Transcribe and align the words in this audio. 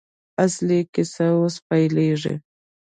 اصلي 0.45 0.79
کیسه 0.93 1.27
اوس 1.37 1.55
پیلېږي. 1.67 2.35